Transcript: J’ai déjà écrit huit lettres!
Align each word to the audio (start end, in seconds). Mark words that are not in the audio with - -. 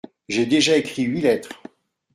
J’ai 0.29 0.47
déjà 0.47 0.77
écrit 0.77 1.03
huit 1.03 1.21
lettres! 1.21 1.61